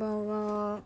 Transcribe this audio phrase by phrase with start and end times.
[0.00, 0.80] ばんは。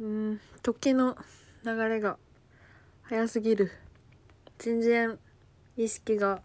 [0.00, 1.16] うん、時の
[1.64, 2.18] 流れが
[3.02, 3.70] 早すぎる。
[4.58, 5.16] 全然
[5.76, 6.42] 意識が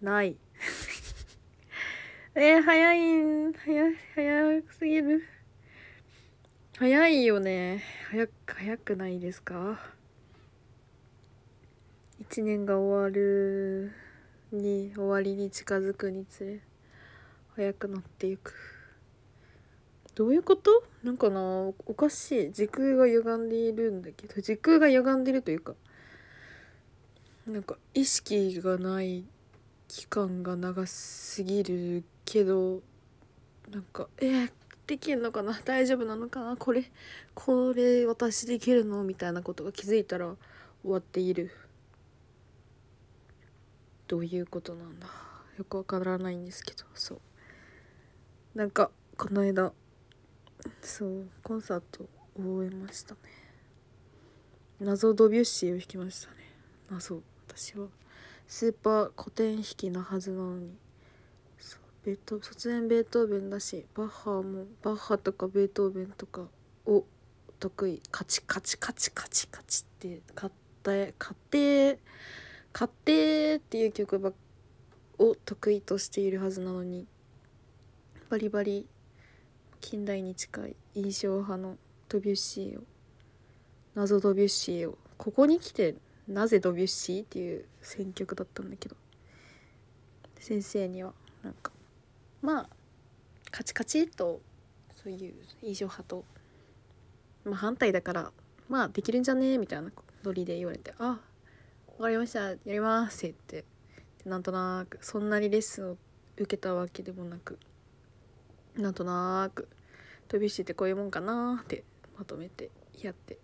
[0.00, 0.36] ない。
[2.36, 3.84] えー、早いん、早、
[4.14, 5.24] 早すぎる。
[6.78, 7.82] 早いよね。
[8.12, 9.97] 早く、早くないですか？
[12.30, 13.90] 一年が終わる
[14.52, 16.60] に、終わりに近づくにつれ、
[17.56, 18.52] 早くなっていく。
[20.14, 20.84] どういうこと？
[21.02, 22.52] なんかなおかしい。
[22.52, 25.72] 時空が歪んでいるんだけど、時空が歪んでるというか、
[27.46, 29.24] なんか意識がない
[29.88, 32.82] 期間が長すぎるけど、
[33.70, 34.50] なんか、えー、
[34.86, 35.58] できるのかな？
[35.64, 36.56] 大丈夫なのかな？
[36.58, 36.84] これ
[37.34, 39.02] これ私できるの？
[39.02, 40.26] みたいなことが気づいたら
[40.82, 41.50] 終わっている。
[44.08, 45.06] どういうことなんだ。
[45.58, 47.20] よくわからないんですけどそう。
[48.54, 49.72] なんかこの間
[50.80, 52.08] そうコンサートを
[52.42, 53.20] 終えましたね。
[54.80, 56.36] 謎ドビュッシーを弾きましたね。
[56.90, 57.88] 謎私は。
[58.46, 60.74] スーパー古典弾きなはずなのに。
[62.04, 66.46] ベート卒園ベートーベンだしバッハもバッハとかベートーベンとか
[66.86, 67.04] を
[67.60, 68.00] 得意。
[68.10, 71.98] カチカチカチカチカチって買った買って
[72.78, 74.30] 買ってっていう曲ば
[75.18, 77.08] を得意としているはずなのに
[78.30, 78.86] バリバリ
[79.80, 81.76] 近代に近い印象派の
[82.08, 82.84] ドビュッシーを
[83.96, 85.96] 謎ドビュッシーをここに来て
[86.28, 88.94] なぜドビュッシーっていう選曲だったんだけど
[90.38, 91.72] 先生にはなんか
[92.42, 92.68] まあ
[93.50, 94.40] カチカチと
[94.94, 96.24] そういう印象派と、
[97.44, 98.30] まあ、反対だから
[98.68, 99.54] まあできるんじゃね？
[99.54, 99.90] えみたいな
[100.22, 101.18] ノリで言われて「あ
[101.98, 105.96] わかりましたやります」って言ってなんとなくそんなにレッスンを
[106.36, 107.58] 受けたわけでもなく
[108.76, 109.68] なんとなく
[110.28, 111.84] 飛びしててこういうもんかなって
[112.16, 112.70] まとめて
[113.00, 113.38] やって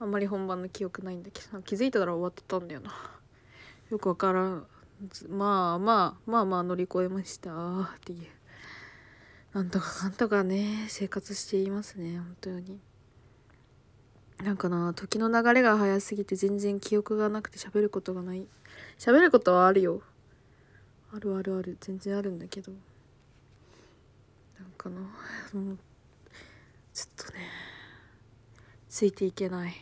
[0.00, 2.94] あんまり本番の記憶ないんだけど気づいたら終わってたんだよな。
[3.90, 4.66] よくわからん。
[5.28, 8.26] まあまあまあまあ乗り越えましたっていう。
[9.52, 12.78] なんとかかんとかね生活していますね本当に。
[14.42, 18.46] なんかな時の流れが早すぎて全然記憶がなくて喋ることがない。
[18.98, 20.00] 喋ることはあるよ。
[21.12, 21.76] あるあるある。
[21.80, 22.72] 全然あるんだけど。
[24.58, 25.78] なんかなもう
[26.94, 27.40] ちょっとね
[28.88, 29.74] ついていけない。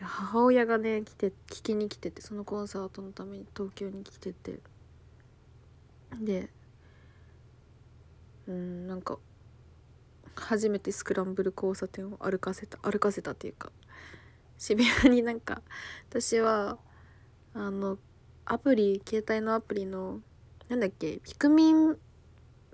[0.00, 4.60] 母親がね来て聞きに来ててそのコンサートのために東京に来てて。
[6.20, 6.48] で
[8.46, 9.18] うんなんか
[10.36, 13.70] 初めてスクランブル交差点を歩かせた歩かせたっていうか
[14.58, 15.62] 渋谷になんか
[16.08, 16.78] 私は
[17.54, 17.98] あの
[18.44, 20.20] アプリ携帯のアプリの
[20.68, 21.96] なんだっけピクミン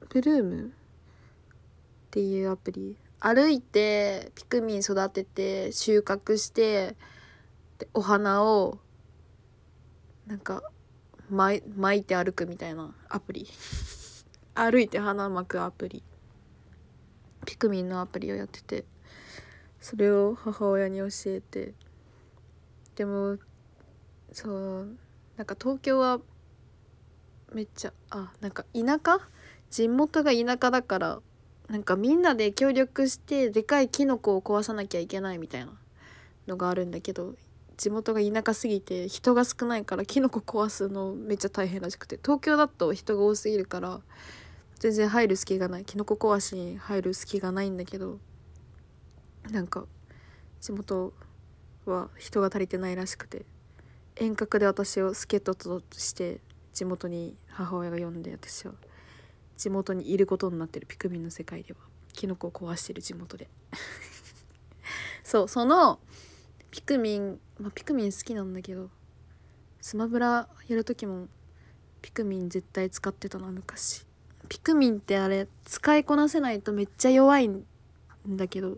[0.08, 0.70] ブルームっ
[2.10, 2.96] ていうアプリ。
[3.24, 6.96] 歩いてピクミン育てて収穫して
[7.78, 8.78] でお花を
[10.26, 10.64] なんか
[11.30, 13.46] 巻巻いて歩くみたいなアプリ。
[14.54, 16.02] 歩いて花巻くアプリ。
[17.46, 18.84] ピクミンのアプリをやってて
[19.80, 21.74] それを母親に教えて
[22.94, 23.38] でも
[24.32, 24.88] そう
[25.36, 26.20] なんか東京は
[27.52, 29.20] めっちゃあなんか田舎？
[29.70, 31.20] 地元が田舎だから
[31.68, 35.72] なんかみんなで協力してでかいキノコを壊さなきゃいけないみたいな
[36.46, 37.34] のがあるんだけど
[37.76, 44.00] 地元が田舎すぎて人が少ないからキノコ壊すのめっちゃ大変らしくて東京だと人が多すぎるから
[44.82, 45.84] 全然入る隙がない。
[45.84, 48.18] キノコ壊しに入る隙がないんだけど
[49.48, 49.84] なんか
[50.60, 51.12] 地元
[51.86, 53.46] は人が足りてないらしくて
[54.16, 56.40] 遠隔で私を助っ人として
[56.72, 58.72] 地元に母親が呼んで私は
[59.56, 60.88] 地元にいることになってる。
[60.88, 61.78] ピクミンの世界では。
[62.12, 63.48] キノコを壊してる地元で。
[65.22, 66.00] そうその
[66.72, 68.90] ピクミン、まあ、ピクミン好きなんだけど
[69.80, 71.28] スマブラやる時も
[72.00, 74.04] ピクミン絶対使ってたな昔。
[74.52, 77.64] ピクミンってあれ使いこなせないとめっちゃ弱いん
[78.28, 78.76] だけど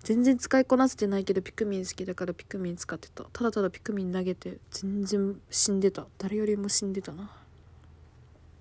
[0.00, 3.22] 全然使いこなせてないけどピクミン好きだからピクミン使ってた。
[3.32, 6.04] ただただピクミン投げて全然死んでた。
[6.18, 7.30] 誰よりも死んでたな。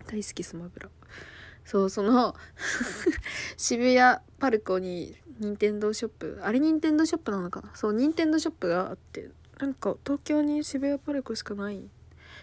[0.06, 0.90] 大好きスマブラ。
[1.66, 2.36] そうその
[3.58, 7.72] 渋谷パルコに任天堂ショップあれ任天堂ショップなのかな。
[7.74, 11.82] そう任天堂ショップがあってなんか東京に渋谷パルコしかない。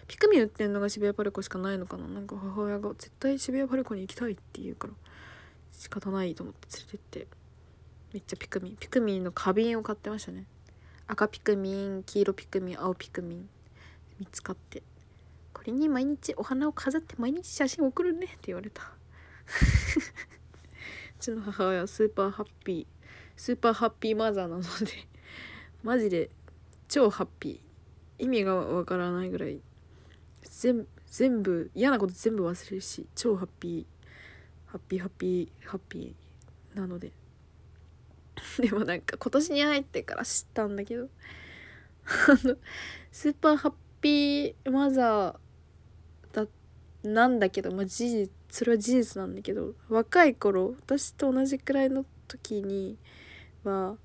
[0.07, 2.07] ピクミン売ってんのが渋谷パルコしかないのかな。
[2.07, 4.93] なんか母親が絶対渋谷パルコに行きたいって言うから
[5.71, 7.27] 仕方ないと思って連れてって。
[8.13, 8.77] めっちゃピクミン。
[8.77, 10.45] ピクミンの花瓶を買ってましたね。
[11.07, 13.49] 赤ピクミン黄色ピクミン青ピクミン。
[14.21, 14.81] 3つ買って。
[15.53, 18.83] これに毎日お花を飾って毎日写真送るねって言われた。
[21.19, 22.87] うちの母親はスーパーハッピー。
[23.35, 24.67] スーパーハッピーマザーなので。
[25.83, 26.29] マジで
[26.87, 28.23] 超ハッピー。
[28.23, 29.59] 意味がわからないぐらい
[30.57, 33.85] 全全部嫌なこと全部忘れるし超ハッピー
[34.65, 37.11] ハッピーハッピーハッピーなので。
[38.59, 41.09] でもなんか今年に入ってから知ったんだけど
[42.05, 42.57] あの
[43.11, 46.47] スーパーハッピーマザーだ
[47.03, 52.97] なんだけどまあ事実それは事実なんだけど若い頃私と同じくらいの時に
[53.63, 53.97] は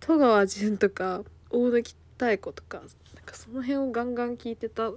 [0.00, 4.90] 戸川純とか大貫妙子とかなんかその辺をガンガン聞いてた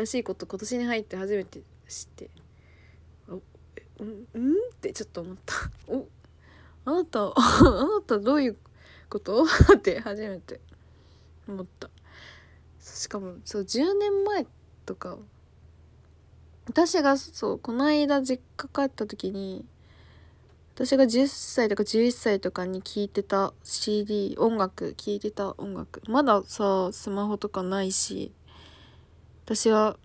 [0.00, 2.30] らしいこと今年に入って初めて知って。
[3.28, 3.34] あ
[3.76, 5.54] えうんうんってちょっと思った。
[5.88, 6.06] お
[6.84, 8.56] あなた あなたどういう
[9.08, 9.44] こと？
[9.76, 10.60] って初めて
[11.46, 11.90] 思った。
[12.80, 14.46] しかもそう10年前
[14.86, 15.18] とか
[16.66, 19.66] 私がそうこの間実家帰った時に
[20.74, 26.00] 私が10歳とか11歳とかに聴いてた CD 音楽聴いてた音楽。
[26.08, 28.32] まださスマホとかないし
[29.52, 29.96] 私は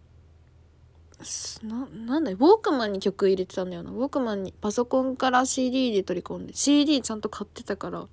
[1.62, 3.92] ななんだウォークマンに曲入れてたんだよな。
[3.92, 8.08] ウォークマンにパソコンから CD で取り込んで CD ちゃんと買ってたから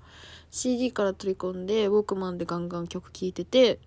[0.51, 3.81] CD から取り込んでウォークマンでガンガン曲聴いてて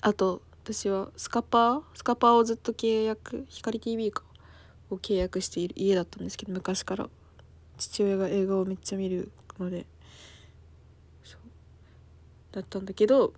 [0.00, 1.82] あと私はスカパー？
[1.94, 4.24] スカパーをずっと契約光 TV か
[4.90, 7.08] を契約している家だったんですけど昔から。
[7.78, 9.30] 父親が映画をめっちゃ見る
[9.60, 9.86] ので
[11.22, 11.40] そう
[12.50, 13.34] だったんだけど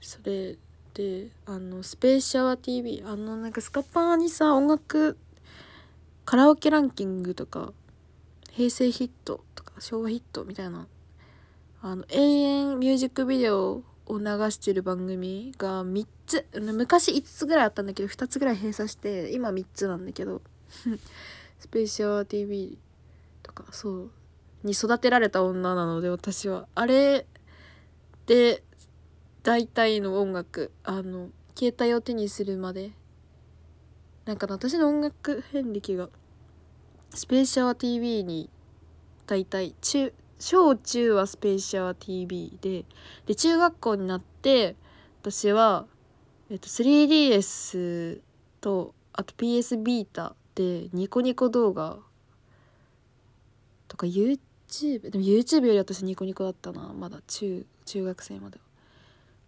[0.00, 0.56] それ
[0.94, 5.16] であのスペーシャワー TV あのなんかスカパーにさ音楽
[6.24, 7.72] カラオケランキングとか
[8.50, 10.86] 平成ヒットとか昭和ヒットみたいな
[11.80, 20.42] あの永遠ミュージックビデオを流してる番組が3つ昔5つぐらいあったんだけど2つぐらい閉鎖して今3つなんだけど
[21.58, 22.78] スペーシャル TV
[23.42, 24.10] とかそう
[24.62, 26.68] に育てられた女なので私は。
[26.74, 27.26] あれ
[28.26, 28.62] で
[29.42, 32.92] 大体の音楽あの携帯を手にするまで
[34.24, 36.08] なんか私の音楽遍歴が
[37.10, 38.48] スペーシャル TV に
[39.26, 42.84] 大体中小中はスペーシャー TV で
[43.26, 44.76] で中学校になって
[45.20, 45.86] 私は、
[46.50, 48.20] えっと、3DS
[48.60, 51.98] とあと PS ビータでニコニコ動画
[53.88, 58.71] とか YouTube でも YouTube より私ニコニコだったなまだ中中学生までは。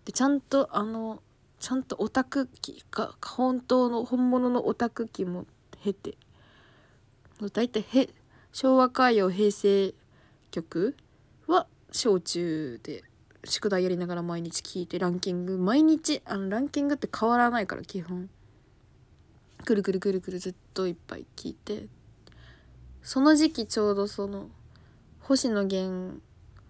[0.05, 1.23] でちゃんとあの
[1.59, 5.47] ちゃんとオタク機が本当の本物のオタク機も
[5.83, 6.17] 経て
[7.53, 8.09] 大体へ
[8.53, 9.95] 昭和歌謡平成
[10.51, 10.97] 曲
[11.47, 13.03] は小中で
[13.45, 18.29] 宿題やりながら毎日聞いてランキング毎日あのランキングって変わらないから基本。
[19.65, 21.87] くるくるくるくるずっといっぱい聞いて
[23.03, 24.49] その時期ちょうどその
[25.21, 26.21] 星野源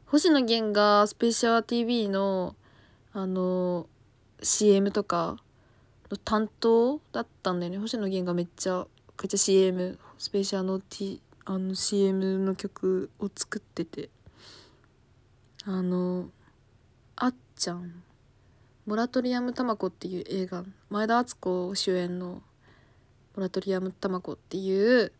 [0.06, 2.54] 星野源がスペシャル TV の
[3.14, 3.87] あの
[4.43, 5.37] CM とか
[6.11, 7.78] の担当だったんだよね。
[7.78, 8.87] 星野源がめっちゃ
[9.22, 14.11] めっちゃ CM スペシャルの T あの CM の曲を作ってて。
[15.66, 16.28] あの
[17.16, 18.02] あっちゃん。
[18.85, 20.64] モラトリアムたまこっていう映画。
[20.90, 22.42] 前田敦子主演の
[23.37, 25.12] モラトリアムたまこっていう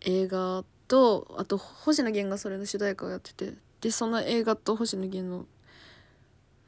[0.00, 3.52] 映画とあと星野源がそれの主題歌をやってて。
[3.82, 5.44] でその映画と星野源の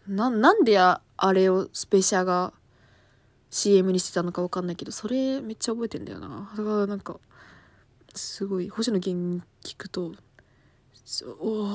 [0.06, 1.00] ななんであ
[1.32, 2.52] れをスペシャが
[3.50, 6.52] CM にしてたのか分かんないけどそれめっちゃ覚えてんだよな。
[6.56, 7.18] だからなんか
[8.14, 10.12] すごい星野源聞くと
[11.40, 11.68] おお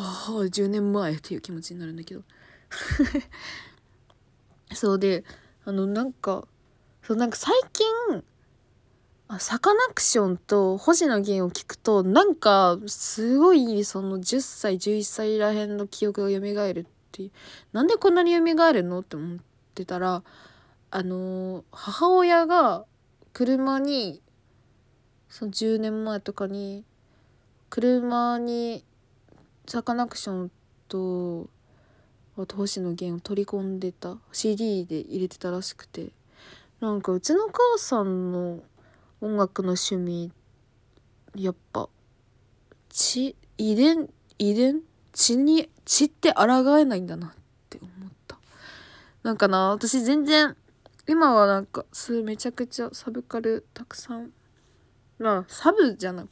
[0.45, 2.24] 10年前っていう気持ちになるんだけど。
[4.74, 5.24] そうで
[5.65, 6.48] あのなんか
[7.01, 8.24] そうなんか最近
[9.39, 17.30] サカナクションと星野源を聞くとなんかすごいその10歳11歳らへんの記憶が蘇るって
[17.74, 18.42] なんでこんなに蘇
[18.74, 19.39] るのって思っ
[19.75, 20.24] てたら
[20.92, 22.86] あの母親が
[23.34, 24.22] 車に
[25.30, 26.84] その10年前とかに
[27.70, 28.84] 車に
[29.68, 30.51] サカナクション
[30.88, 31.50] と
[32.38, 36.12] あと星野源を取り込んでた CD で入れてたらしくて。
[36.80, 38.62] なんかうちの母さんの
[39.20, 40.32] 音楽の趣味
[41.36, 41.89] やっぱ
[42.88, 44.80] 血遺伝遺伝
[45.20, 47.32] 血に血って抗えないんだなっ
[47.70, 48.38] て思った。
[49.22, 50.56] なんかな私全然
[51.10, 54.32] 今はなんかすめちゃくちゃサブカルたくさん。
[55.18, 56.30] まあサブじゃなく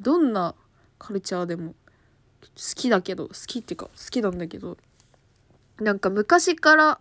[0.00, 0.56] どんな
[0.98, 1.74] カルチャーでも
[2.40, 4.76] 好きだけど好きっていうか好きなんだけど
[5.80, 6.98] なんか昔から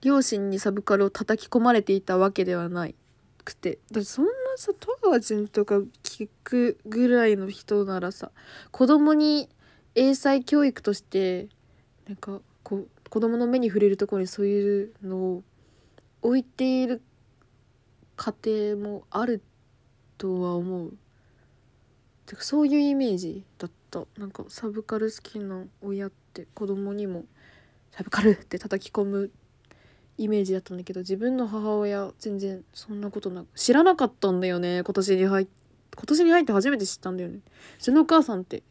[0.00, 2.94] 両親にサブカルを叩き込まれていたわけではない
[3.44, 4.72] くてだってそんなさ
[5.04, 8.30] 川んとか聞くぐらいの人ならさ
[8.70, 9.48] 子供に
[9.94, 11.48] 英才教育として
[12.08, 15.42] なんかこう子供の目に触れるところにそういうのを
[16.22, 17.02] 置いている
[18.16, 19.42] 家庭もある
[20.18, 20.94] とは思う。
[22.26, 24.04] てかそういうイメージだった。
[24.16, 27.24] なんかサブカル好きな親って子供にも
[27.92, 29.30] サブカルって叩き込む
[30.16, 35.64] イメージだったんだけど自分の母親全然そんなことなく知らなかったんだよね今年に入って
[35.96, 37.38] 今年に入って初めて知ったんだよね。
[37.78, 38.62] うちのお母さんって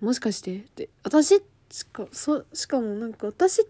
[0.00, 3.66] もしかしてって私しかそしかもなんか私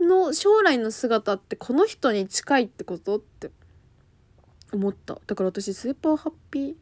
[0.00, 3.50] の将来の姿ってこの人に近いってことって
[4.72, 5.18] 思った。
[5.26, 6.74] だから私スーパーハッピー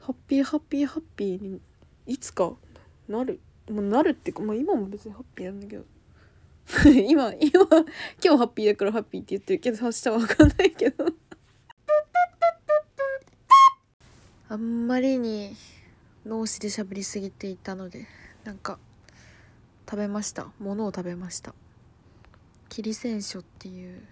[0.00, 1.60] ハッピーハッピーハッピーに
[2.06, 2.52] いつか
[3.08, 5.84] なるもうなるっていうかまあ今も別にハッピーなんだけど。
[7.08, 7.82] 今今今
[8.22, 11.06] 日ハッピーだからハッピーって言ってるけど明日は分かんないけど。
[14.48, 15.56] あんまりに
[16.26, 18.06] 脳死で喋りすぎていたので
[18.44, 18.78] なんか
[19.88, 20.48] 食べました。
[20.58, 21.54] ものを食べました。
[22.68, 24.02] 霧戦書っていう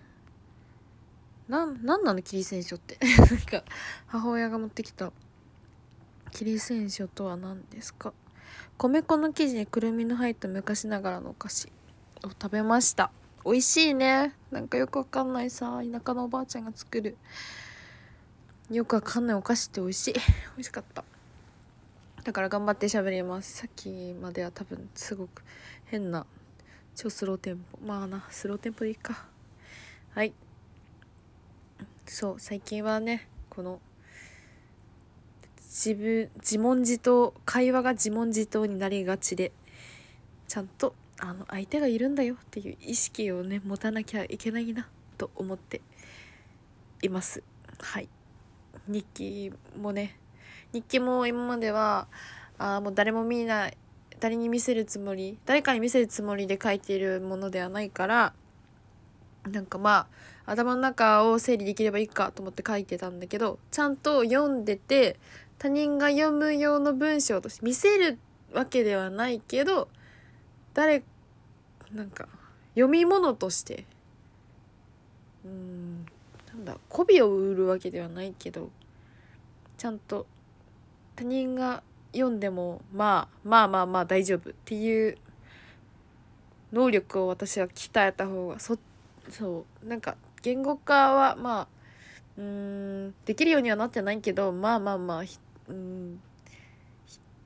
[1.49, 2.99] なんなんなの霧戦書って？
[3.19, 3.65] なんか
[4.07, 5.13] 母親が持ってきた。
[6.33, 8.13] 霧戦書とは何ですか？
[8.79, 11.73] 米粉の生地にくるみの入った昔ながらのお菓子。
[12.25, 13.11] を食べました。
[13.45, 14.35] 美味しいね。
[14.51, 15.81] なんかよくわかんないさ。
[15.91, 17.17] 田舎のおばあちゃんが作る。
[18.71, 20.15] よくわかんないお菓子って美味しい。
[20.15, 20.21] 美
[20.59, 21.05] 味しかった。
[22.25, 23.59] だから頑張って喋ります。
[23.59, 25.43] さっきまでは多分すごく
[25.87, 26.27] 変な
[26.95, 27.79] 超スローテンポ。
[27.87, 29.27] まあなスローテンポでいいか。
[30.15, 30.35] はい。
[32.07, 33.81] そう最近はねこの
[35.69, 39.53] 自分自問自答会話が自問自答になりがちで
[40.49, 45.81] ちゃんとあの相手がいるんだよっていう意識をね持たなきゃいけないなと思って
[47.03, 47.43] います。
[47.81, 48.09] はい。
[48.87, 50.19] 日記もね
[50.73, 52.09] 日記も今までは
[52.59, 53.77] あもう誰も見ない
[54.21, 58.33] 誰に見せるつもり誰かに見せるつもりで書いているものではないから
[59.51, 60.09] なんかま
[60.47, 65.19] あ頭の中を整理できればいいかと思って書いてたんだけどちゃんと読んでて
[65.59, 68.19] 他人が読む用の文章として見せる
[68.53, 69.89] わけではないけど
[70.79, 71.03] 誰
[71.93, 72.29] なんか
[72.75, 73.85] 読み物として。
[75.45, 76.07] うん
[76.53, 78.71] なんだ媚びを売るわけではないけど
[79.77, 80.27] ちゃんと
[81.17, 81.83] 他人が
[82.13, 85.17] 読んでもまあまあまあまあ大丈夫っていう
[86.73, 88.79] 能力を私は鍛えた方がそ
[89.31, 91.69] そうなんか言語化はまあ
[92.37, 95.23] うんできるようにはなってないけどまあまあまあ
[95.69, 96.21] うん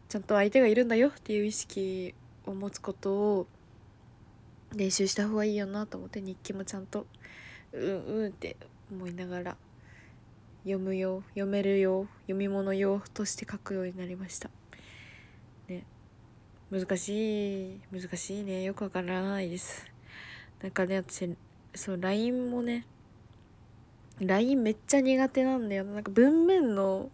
[0.08, 2.14] ちゃんと相手がいるんだよっていう意識
[2.46, 3.46] を持つことを
[4.74, 7.06] 練習した方がいいよなと思って日記もちゃんと
[7.72, 8.56] うんうんって
[8.90, 9.56] 思いながら
[10.64, 14.50] 読むよ読めるよ読み物用として書くようになりました。
[15.68, 15.84] ね。
[16.70, 18.62] 難しい難しいね。
[18.62, 19.90] よくわからないです。
[20.62, 21.34] なんかね私
[21.74, 22.86] そう LINE もね
[24.20, 27.10] LINE めっちゃ苦手なんだよなんか文面の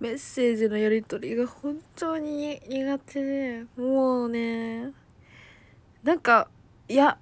[0.00, 4.92] メッセージのやり取りが本当に苦手でもうね
[6.02, 6.48] なんか
[6.88, 7.18] いや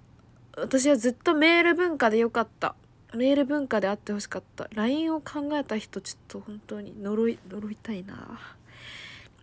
[0.57, 2.77] 私はずっとメール文化でよかった。
[3.13, 4.69] メール文化であってほしかった。
[4.73, 8.39] LINE を考えた人ちょっと本当に呪い呪いたいな。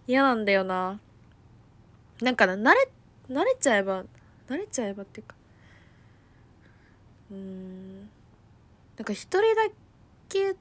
[0.08, 1.00] 嫌なんだよな。
[2.22, 2.90] なんかな慣れ
[3.30, 4.04] 慣れちゃえば
[4.48, 5.36] 慣れちゃえばっていうか。
[7.32, 8.00] うん。
[8.98, 9.70] なんか一人だ
[10.30, 10.56] け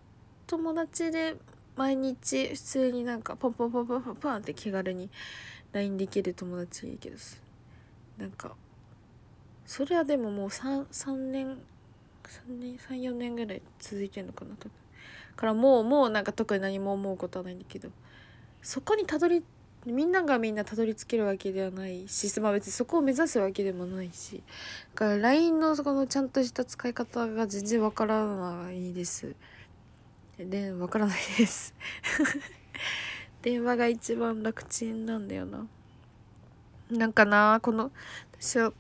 [0.47, 1.37] 友達で
[1.81, 5.09] 毎日普通になんかポンポンポンポンポンポンって気軽に
[5.73, 7.17] LINE できる友達いいけど
[8.19, 8.55] なんか
[9.65, 11.57] それはでももう 3, 3年3
[12.51, 14.73] 年34年ぐらい続いてんのかな多分。
[15.37, 17.89] からもうもうなんか特に何も思うことはないんだけど。
[18.61, 19.43] そこにたどり
[19.87, 24.43] みんながみんなたどり着けるわけではないし、まあ、別にそこを目指すわけでもないし。
[24.95, 29.35] だから LINE のそこのちゃんとした使い方が全然わからないです。
[30.47, 31.75] でわからないです。
[33.43, 35.67] 電話が一番楽ちんなんだよな。
[36.91, 37.93] なんかなこの
[38.39, 38.73] 私は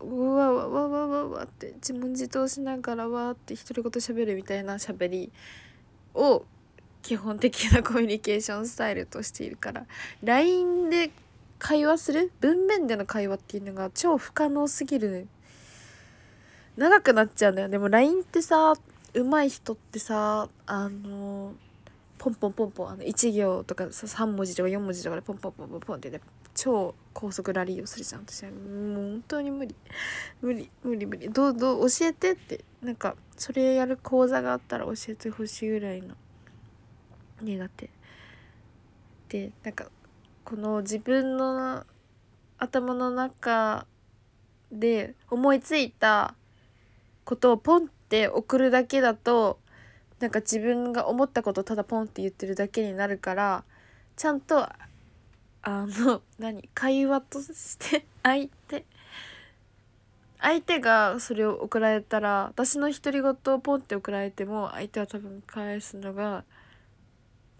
[0.00, 5.32] うわわわわわわって自問自答しながらわーって独り言喋るみたいな喋り
[6.14, 6.44] を
[7.02, 9.86] 基本的なコミュニケーションスタイルとしているから。
[10.22, 11.10] LINE で
[11.58, 12.32] 会話する？
[12.40, 15.28] 文面での会話っていうのが超不可能すぎる。
[16.76, 17.68] 長くなっちゃうんだよ。
[17.68, 18.74] でも LINE ってさ
[19.14, 21.54] 上手い人ってさあの
[22.18, 26.20] ポンポンポンポンあの1行とか3文字とか4文字とかでポンポンポンポンポンってね
[26.54, 28.22] 超高速ラリーをするじゃん。
[28.22, 29.74] 私はもう本当に無理。
[30.40, 31.28] 無理無理無理。
[31.30, 32.64] どうどう教えてって。
[32.82, 36.14] なんかそれやる講座があったら教えてほしいぐらいの。
[37.40, 37.90] 苦手。
[39.28, 39.86] でなんか
[40.44, 41.84] この自分の
[42.58, 43.86] 頭の中
[44.70, 46.34] で思いついた
[47.24, 49.58] ことをポンって送るだけだと
[50.20, 53.64] なんか自分が思ったことただポンって言ってるだけになるから
[54.16, 54.68] ちゃんと
[55.64, 58.84] あの何会話として 相手
[60.40, 66.44] 相手がそれを送られたら私の独り言をポンって送られても相手は多分返すのが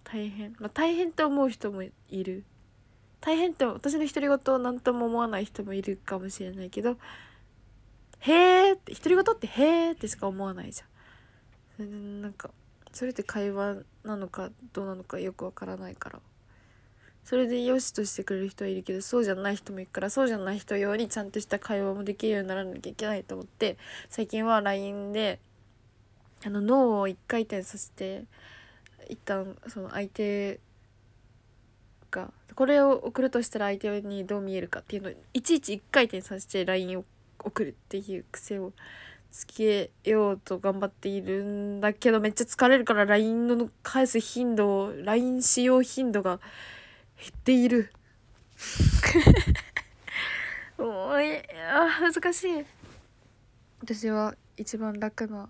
[0.05, 0.55] 大変。
[0.59, 2.45] まあ大変って思う人もいる。
[3.21, 6.99] 大変って私の独り言を何とも思わない人もいるかもしれないけど
[8.23, 12.23] 「へえ」って独り言って「へえ」ってしか思わないじゃん。
[12.23, 12.51] なんか
[12.93, 16.21] それって会話なのかどうなのかよくわからないから
[17.25, 25.41] それで良しとしてくれる人はいるけどそうじゃない人もいるからそうじゃない人用にちゃんとした会話もできるようにならなきゃいけないと思って最近は LINE で
[26.45, 28.25] あの脳を一回転させて
[29.09, 30.61] 一旦その相手
[32.11, 37.05] がこれを送るとしたら相手にどう見えるかっていうのをいちいち一回転させて LINE を
[37.45, 38.73] 送るっていう癖を
[39.31, 46.39] つけようと頑張っているんだけどめっちゃ疲れるから LINE の返す頻度 LINE 使用頻度が
[47.19, 47.93] 減っている。
[50.79, 51.39] もうい
[51.71, 52.65] あ難しい。
[53.81, 55.49] 私は一番楽な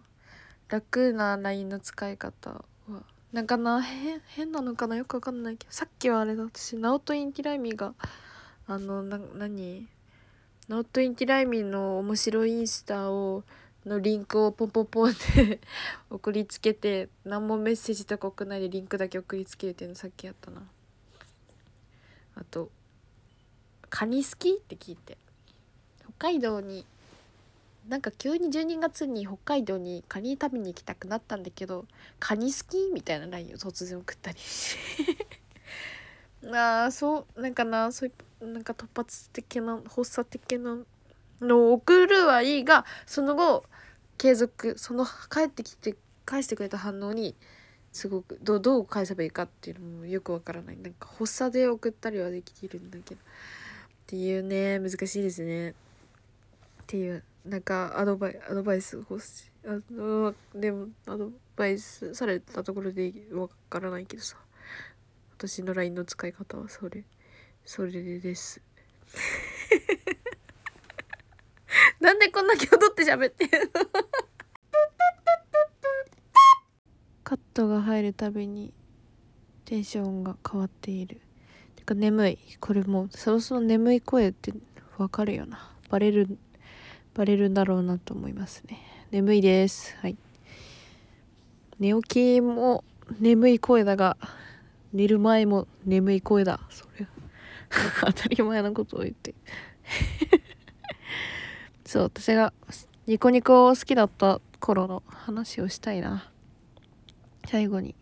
[0.69, 7.95] 楽な LINE の使い方はなんかな変変なのかなよくわかんないけどさっきはあれだ私ナオトインティライミが
[8.67, 9.89] あのな何？
[10.69, 13.43] ナオトインティライミンの面白いインスタを
[13.85, 15.61] のリンクをポンポンポンって
[16.09, 20.63] 送りつけて何もメッセージとか送らないでリンクだけ送りつけるっていうのさっきやったな
[22.37, 22.71] あと
[23.91, 25.19] 「カニ好き?」って聞いて
[26.19, 26.87] 北海道に
[27.89, 31.87] なんか急に12月に北海道にカニ食べに行きたくなったんだけど
[32.21, 35.27] 「カニ好き?」みたいな LINE を突然送ったりして
[36.55, 40.79] ああそうなんかなそういうなんか突発的な発作的な
[41.41, 43.65] のを送るはいいがその後
[44.19, 47.35] 継続その帰ってきて返してくれた反応に
[47.93, 50.79] すごくどどう返せばいいかっていうのもよくわからない。
[50.79, 53.21] なんか発作で送ったりはできるんだけど。
[53.21, 55.71] っていうね難しいですね。
[55.71, 55.75] っ
[56.87, 59.51] ていうなんかアドバイアドバイス欲しい。
[59.67, 64.37] あのでもアドバイスされたところでわからないけどさ。
[65.37, 67.05] 私の LINE の使い方はそれ。
[67.65, 68.61] それです。
[72.01, 73.83] なんでこんな気を取って喋ってるの？
[77.25, 78.73] カットが入るたびに
[79.65, 81.21] テンションが変わっている。
[81.77, 82.39] てか眠い。
[82.61, 84.53] これもうそろそろ眠い声って
[84.99, 85.71] わかるよな。
[85.89, 86.39] バレる
[87.15, 88.79] バレるんだろうなと思いますね。
[89.11, 89.97] 眠いです。
[89.99, 90.17] はい。
[91.79, 92.85] 寝起きも
[93.19, 94.17] 眠い声だが
[94.93, 96.61] 寝る前も眠い声だ。
[96.71, 97.07] それ
[98.05, 99.35] 当たり前のことを言って。
[101.85, 102.53] そう私が
[103.07, 106.31] ニコニコ好きだった頃の話をしたいな。
[107.47, 107.95] 最後に。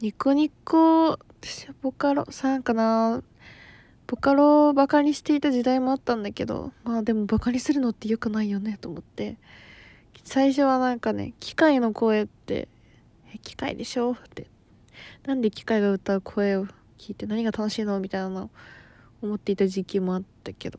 [0.00, 3.22] ニコニコ私はボカロさんかな。
[4.06, 9.36] ボカロをバカにしていた時代もあったんだけどまあでもバカにするのって良くないよねと思って。
[10.22, 12.68] 最初はなんかね機械の声って
[13.42, 14.46] 「機械でしょ?」って。
[15.26, 16.66] なんで機械が歌う声を
[16.98, 18.50] 聞いて何が楽しいのみたいなの
[19.22, 20.78] 思っていた時期もあったけど。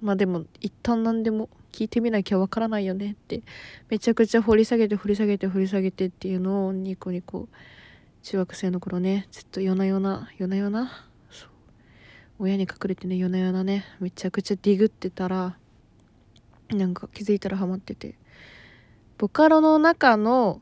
[0.00, 3.42] まあでも一旦何でも聞いてみなきゃわからないよねって
[3.88, 7.48] めちゃくちゃ掘り下げて掘り下げて掘り下げてっていうのをニコニコ
[8.24, 9.28] 中学生の頃ね。
[9.30, 11.06] ずっと夜な夜な夜な夜な
[12.38, 13.62] 親に隠れてね夜な夜な。
[13.62, 15.56] ねめちゃくちゃディグってたら
[16.70, 18.16] なんか気づいたらハマってて。
[19.18, 20.60] ボカロの中の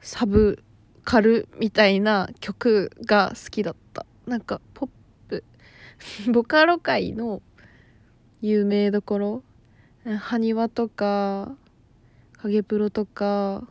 [0.00, 0.62] サブ
[1.08, 4.04] カルみたいな曲が好きだった。
[4.26, 4.90] なんかポッ
[5.28, 5.42] プ。
[6.30, 7.40] ボカロ界の
[8.42, 9.42] 有名どころ？
[10.04, 11.56] 埴輪とか
[12.42, 13.66] 影プロとか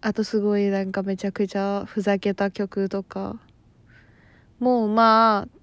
[0.00, 3.38] あとすごいなんかめちゃくちゃふざけた曲とか。
[4.58, 5.58] もうまあ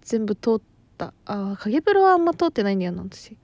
[0.00, 0.60] 全部通っ
[0.96, 1.12] た。
[1.26, 3.36] あ影プロはあんま通ってないんだよな私。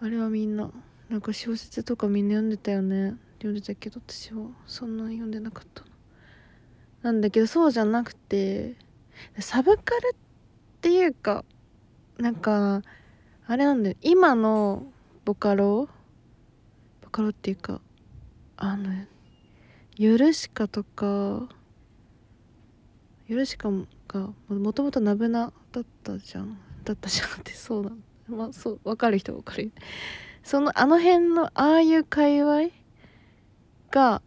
[0.00, 0.72] あれはみんな。
[1.10, 3.18] なんか小説とかみんな読んでたよね。
[3.38, 5.84] 読んでたけど私はそんな読んでなかった
[7.02, 8.74] なんだけどそうじゃなくて
[9.38, 10.16] サブカルっ
[10.80, 11.44] ていうか
[12.18, 12.82] なんか
[13.46, 13.96] あれなんだよ。
[14.02, 14.84] 今の
[15.24, 15.88] ボカロ？
[17.00, 17.80] ボカロっていうか
[18.56, 18.92] あの
[19.96, 21.48] ヨルシカとか
[23.26, 23.70] ヨルシカ
[24.08, 26.58] がもともとナブナだったじゃん。
[26.84, 29.72] だったじゃんってそうなのまあそう分かる人は分かる。
[30.42, 32.70] そのあの辺のああいう界隈？
[33.90, 34.22] が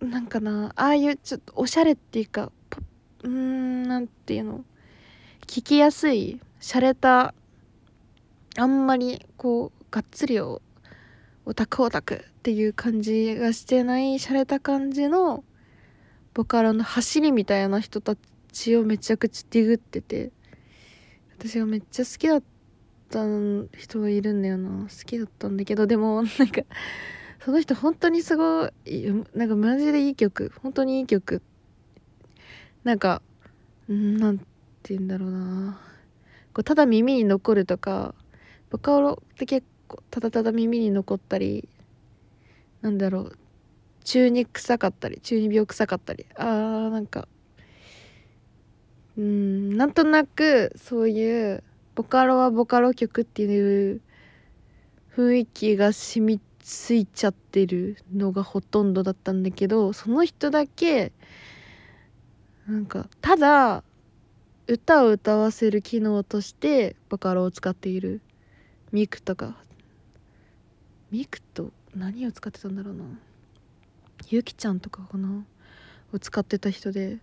[0.00, 2.52] なんかなああいうちょっとおしゃれっていうか
[3.22, 4.64] うーんなんていうの？
[5.46, 7.34] 聞きやすい洒落た
[8.56, 10.62] あんまりこうがっつりを
[11.44, 15.44] オタクオタクっていう感じがしてない洒落た感じの
[16.32, 18.16] ボカロの走りみたいな人た
[18.52, 20.30] ちをめちゃくちゃディグってて
[21.38, 22.42] 私がめっちゃ好きだっ
[23.10, 23.24] た
[23.78, 24.84] 人がいるんだよな。
[24.84, 26.62] 好きだったんだけどでもなんか
[27.44, 31.42] その人本当にすごいなんかマジでいい曲本当にいい曲。
[32.84, 33.20] なんか
[33.86, 34.44] なんて
[34.94, 35.78] 言うんだろうな。
[36.54, 38.14] こうただ耳に残るとか
[38.70, 41.68] ボカロって結構ただただ耳に残ったり
[42.80, 43.38] なんだろう。
[44.04, 46.24] 中に臭かったり中二病臭かったり。
[46.36, 47.28] あーなんか
[49.18, 51.62] うんなんとなくそういう
[51.94, 54.00] ボカロはボカロ曲っていう
[55.14, 61.12] 雰囲気が染みてついちゃってるのがほとんどだったんだけどその人だけ
[62.66, 63.84] なんかただ
[64.66, 68.22] 歌を歌わせる機能としてボカロを使っている。
[68.92, 69.56] ミクとか。
[71.10, 73.04] ミクと何を使ってたんだろうな。
[74.30, 75.44] ゆきちゃんとかかな。
[76.14, 77.18] を使ってた人で。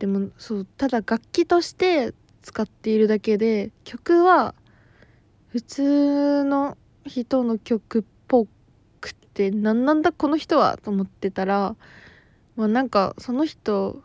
[0.00, 4.54] でもそうただ楽器として使っているだけで曲は
[5.48, 8.46] 普通の人の曲っぽ
[9.00, 11.76] くて何なんだこの人はと思ってたら
[12.56, 14.02] まあなんかその人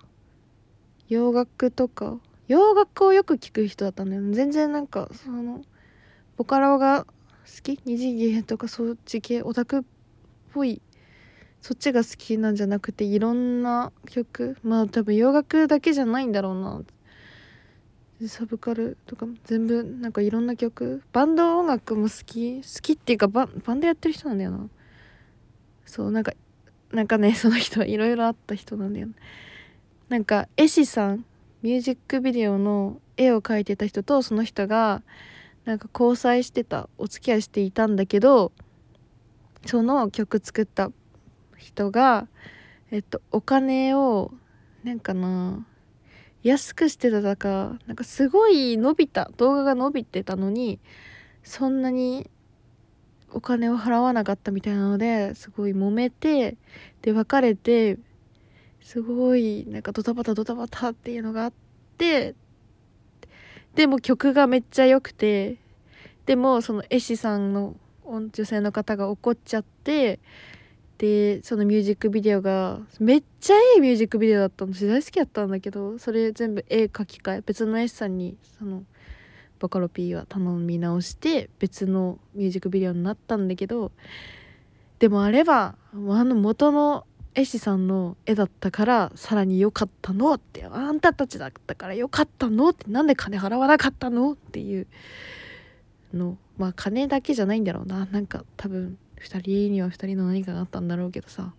[1.07, 5.61] 洋楽とか洋楽をよく聴く人だったんだよ全然なんかその
[6.37, 7.11] ボカロが好
[7.61, 7.79] き？
[7.85, 9.81] 二次元とかそっち系オタクっ
[10.53, 10.81] ぽい
[11.61, 14.57] そっちが好きなんじゃなくていろんな曲？
[14.63, 16.81] まあ多分洋楽だけじゃないんだろうな
[18.27, 21.03] サブカルとか全部なんかいろんな曲。
[21.11, 22.57] バンド音楽も好き。
[22.57, 24.69] 好きっていうかババンドやってる人なんだよな。
[25.85, 26.33] そうなんか
[26.91, 29.13] なんかね その人はいろいろあった人なんだよね。
[30.07, 31.25] なんか絵師さん
[31.61, 35.03] ミュージックビデオの絵を描いてた人とその人が
[35.65, 38.51] なんか交際してたお付き合いしていたんだけど
[39.65, 40.91] その曲作った
[41.57, 42.27] 人が
[42.91, 44.31] えっとお金を
[44.83, 45.65] なんかな
[46.45, 50.79] 安くしてただかなんかすごい伸びた動画が伸びてたのに
[51.43, 52.29] そんなに
[53.31, 56.57] お金を払わなかったみたいなのですごい揉めて
[57.01, 57.97] で別れて
[58.79, 61.53] すごいなんかドタバタドタバタっていうのがあっ
[61.97, 62.35] て
[63.73, 65.57] でも曲がめっちゃ良くて
[66.27, 70.19] でもその絵師さんの女性の方が怒っちゃって
[70.97, 78.83] でそのミュージックビデオがめっちゃいいミュージックビデオだったの私大好きだったんだけどそれ全部絵描き換え別の絵師さんにその
[79.59, 83.91] ボカロ P は頼み直して別のミュージックビデオになったんだけど
[84.99, 94.87] でもあれはあの元の絵師さんの絵だったからさらに良かったのってあんたたちだったから良かったのってなんで金払わなかったのっていう
[96.13, 98.05] のまあ金だけじゃないんだろうな。
[98.05, 101.53] なんか多分2人には2人の何かがあったんだろうけどさ。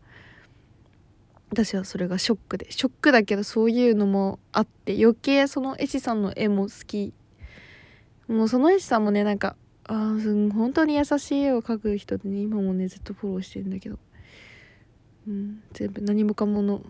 [1.50, 2.70] 私はそれがショックで。
[2.72, 7.14] ショックだけどそういうのもあって余計その絵師さんの絵も好き。
[8.28, 10.16] もうその絵師さんもねなんかあ
[10.52, 13.98] 本当に優しい絵を描く人でね今もねずっとフォローしてるんだけど。
[15.28, 16.82] うん全部何もかもの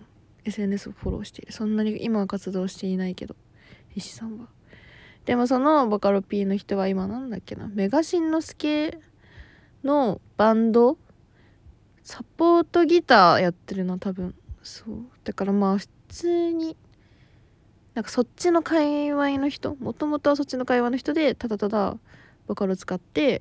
[0.44, 1.52] SNS をフォローしている。
[1.52, 3.36] そんなに今は活動していないけど
[3.94, 4.48] 絵師さんは。
[5.26, 7.68] でもそのボカロ P の人は今なんだっけな。
[7.68, 8.98] メガシンの助
[9.86, 10.98] のバンド
[12.02, 14.34] サポートギターやってるな多分。
[14.62, 15.04] そう。
[15.24, 16.76] だからまあ普通に
[17.94, 21.96] なんかそっちの界隈の人もともとはそっちの界隈の人でただただ
[22.46, 23.40] ボカロ使って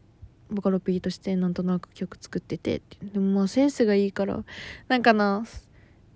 [0.49, 2.81] ボカロ P としてなんとなく曲作ってて
[3.13, 4.43] でもまあセンスがいいから
[4.87, 5.45] なんかな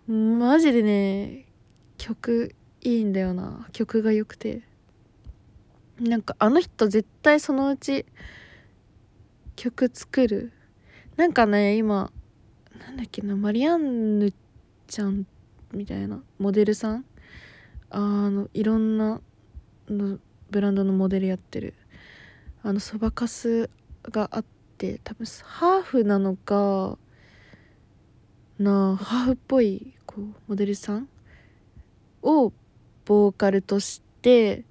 [0.07, 1.45] マジでね
[1.97, 3.67] 曲いいんだよな。
[3.73, 4.61] 曲が良くて。
[5.99, 8.05] なんかあの人絶対そのうち
[9.59, 10.53] 曲作る。
[11.17, 12.13] なんかね今
[12.79, 14.33] なんだっけなマリアンヌ
[14.87, 15.27] ちゃん
[15.73, 17.05] みたいなモデルさん？
[17.89, 19.19] あのいろんな
[19.89, 20.17] の
[20.49, 21.73] ブランドのモデルやってる。
[22.63, 23.69] あのそばかす
[24.03, 24.45] があっ
[24.77, 26.97] て多分ハーフなのか
[28.59, 31.09] なハーフっぽいこうモデルさん？
[32.21, 32.53] を
[33.03, 34.63] ボーカルとして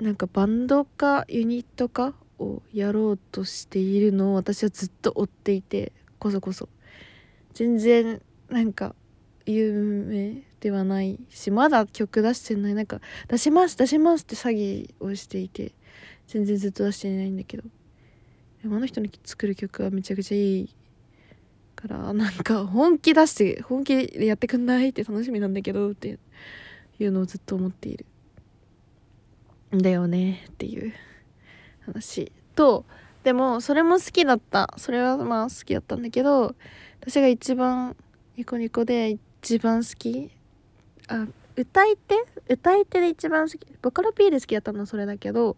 [0.00, 2.14] なんかバンドかユニットか？
[2.38, 6.68] をやろうとしているのを私はずっと追っていてこそこそ。
[7.54, 8.94] 全然なんか
[9.46, 12.74] 有名ではないしまだ曲出してない。
[12.74, 15.72] なんか出します出しますって詐欺をしていて
[16.26, 17.64] 全然ずっと出していないんだけど。
[18.62, 20.74] でもあの人の作る曲はめちゃくちゃいい
[21.74, 26.20] からなんか本気出して本気でやってくんないって楽しみなんだけどって
[27.00, 28.06] いうのをずっと思っている。
[29.74, 30.92] んだよねっていう。
[31.86, 32.84] 話と
[33.24, 34.74] でもそれも好きだった。
[34.76, 36.54] それはまあ好きだったんだけど
[37.00, 37.96] 私が一番
[38.36, 40.30] ニコニコで一番好き。
[41.08, 42.14] あ歌い手？
[42.48, 43.66] 歌い手で一番好き。
[43.80, 45.56] ボカロ P で好きだったのはそれだけど。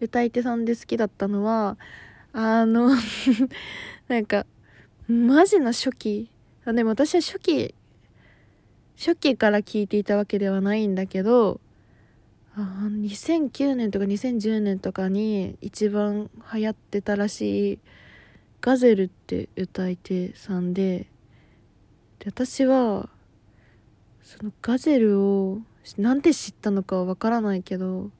[0.00, 1.76] 歌い手さんで好きだったのは
[2.32, 2.90] あの
[4.08, 4.46] なんか
[5.08, 6.30] マジな初期。
[6.64, 7.74] でも私は初期
[8.96, 11.58] 初期から聞いていたわけではないんだけど
[12.56, 17.78] あ2009年とか2010年とかに一番流行ってたらしい
[18.60, 21.06] ガゼルって歌い手さんで
[22.18, 23.08] で私は
[24.22, 25.60] そのガゼルを
[25.96, 28.10] なんで知ったのかはわからないけど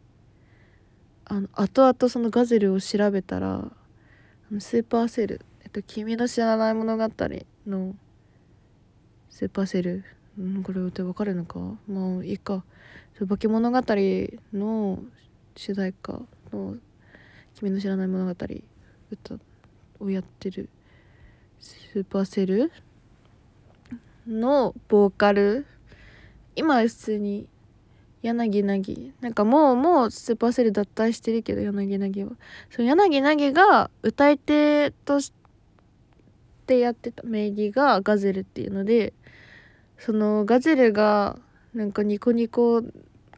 [1.25, 3.71] あの後々そのガゼルを調べたら
[4.59, 7.05] スーパーセル、えっと「君の知らない物語」
[7.67, 7.95] の
[9.29, 10.05] スーパーセル、
[10.41, 11.61] うん、これ歌わかるのか？
[11.87, 12.65] まあいいか
[13.29, 13.79] 「化物語」
[14.55, 14.99] の
[15.55, 16.77] 主題歌の
[17.55, 18.31] 「君の知らない物語」
[19.13, 19.35] 歌
[19.99, 20.71] をやってる
[21.59, 22.73] スーパーセル
[24.27, 25.67] のボーカル。
[26.57, 27.47] 今は普通に
[28.23, 32.31] 柳凪なんかもうもうスーパーセル脱退してるけど柳凪は。
[32.71, 35.33] その柳凪が歌い手とし
[36.67, 39.13] てやってた名義がガゼルっていうので
[40.01, 41.39] そのガゼルが
[41.75, 42.83] なんかニコニコ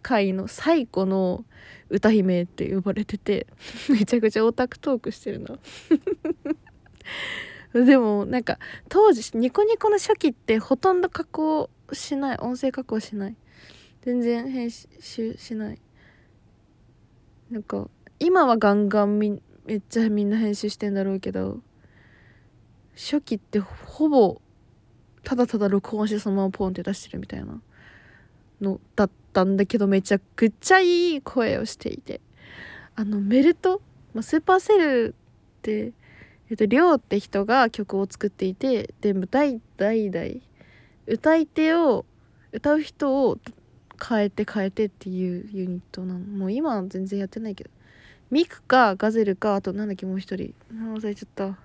[0.01, 1.45] 界の最古の
[1.91, 3.49] 歌姫って呼ばれてて
[3.91, 5.59] めちゃくちゃオタクトークしてるな。
[7.85, 13.37] でもなんか当時ニコニコの初期ってほとんど加工しない音声加工しない。
[14.03, 15.81] 全然編集しない。
[17.51, 21.61] なんか今はガンガンみめっちゃみんな編集してんだろうけど
[22.95, 24.41] 初期ってほぼ
[25.25, 27.61] ただただ録音してそのままポンって出してるみたいな
[28.61, 32.21] のだったんだけどめちゃくちゃいい声をしていて。
[32.95, 33.81] あのメルト、
[34.13, 35.15] まあ、スーパーセル
[35.59, 35.93] って
[36.51, 40.27] えっと、りょうって人が曲を作っていてで代代々
[41.07, 42.05] 歌い手を
[42.53, 43.39] 歌う人を
[44.07, 46.21] 変えて変えてっていうユニットなの。
[46.21, 47.71] もう今は全然やってないけど。
[48.31, 50.55] ミクかガゼルかあとなんだっけもう一人。
[50.75, 51.57] 忘れちゃった。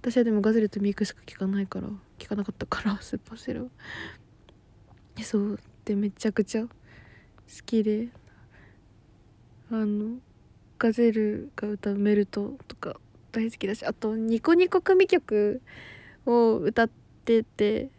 [0.00, 1.88] 私はでもガゼルとミクしか聞かないから。
[2.18, 3.70] 聞かなかったから スーパーセル
[5.22, 6.70] そうでめちゃくちゃ好
[7.64, 8.08] きで
[9.70, 10.18] あの
[10.78, 13.00] ガゼルが歌う「メルト」とか
[13.32, 15.60] 大好きだしあとニコニコ組曲
[16.26, 16.90] を歌っ
[17.24, 17.90] てて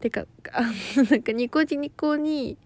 [0.00, 0.62] てかあ
[1.10, 2.56] なんかニコニコに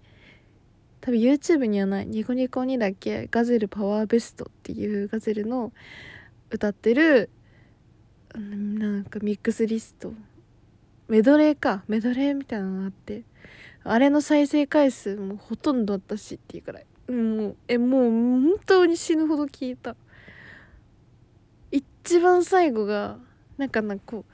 [1.00, 5.72] 多分 YouTube にはないニコニコにだけガゼルパワーベストっていうガゼルの
[6.50, 7.30] 歌ってる
[8.34, 10.12] なんかミックスリスト
[11.12, 13.24] メドレーかメドレーみたいなのがあって
[13.84, 16.86] あれの再生回数もほとんど私っていうくらい。
[17.12, 19.94] もうえもう本当に死ぬほど聞いた。
[21.70, 23.18] 一番最後が
[23.58, 24.32] なんかなんかこう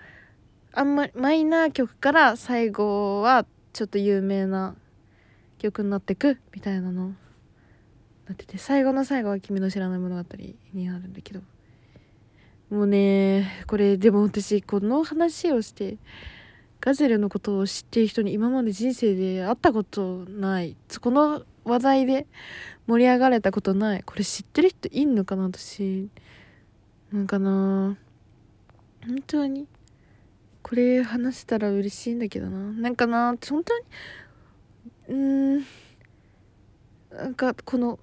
[0.72, 4.76] あんまりマイナー曲から最後はちょっと有名な
[5.58, 7.08] 曲になってくみたいなの。
[8.28, 10.22] なってて最後の最後は「君の知らない物語」
[10.72, 11.40] になるんだけど。
[12.70, 15.96] もうねこれでも私この話をして
[16.80, 20.76] ガゼルのことを知っている人に今まで人生で会ったことない。
[21.00, 22.26] この話題で
[22.86, 24.02] 盛り上がれたことない。
[24.02, 26.08] これ知ってる人いんのかな私。
[27.12, 27.96] なんかな。
[29.06, 29.66] 本当に。
[30.62, 32.58] これ話したら嬉しいんだけどな。
[32.72, 33.34] なんかな。
[33.48, 33.84] 本当に。
[35.08, 35.64] うーん。
[37.10, 37.98] なんかこの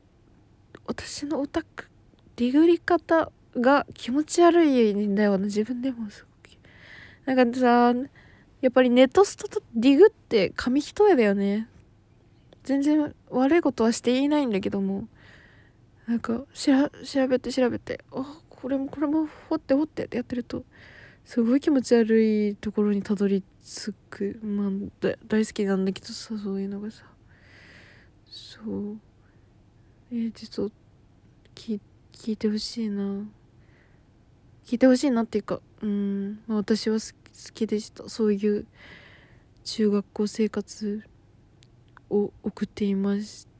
[0.88, 1.88] 私のオタク
[2.36, 7.36] ディグり方が気持ち悪いんだよな自分でもすごく。
[7.36, 7.94] なんかさ
[8.66, 11.68] やっぱりネットストとディグって紙一重だよね。
[12.64, 15.08] 全然悪いことはしていないんだけども。
[16.08, 18.04] なんか調べて調べて。
[18.12, 20.64] あこれもこれも掘って掘ってってやってると
[21.26, 24.40] すごい気持ち悪いところにたどり着く。
[24.44, 27.04] まあ大好きなんだけどさそういうのがさ。
[28.32, 28.98] そう。
[30.12, 30.76] えー、ちょっと
[31.54, 31.80] 聞
[32.14, 33.04] 聞いてほしいな。
[34.66, 37.25] 聞いてほしいなっていうかうん、まあ、私は好き
[37.68, 38.10] でした。
[38.10, 38.66] そういう
[39.64, 41.04] 中学校生活
[42.10, 43.55] を送っていました。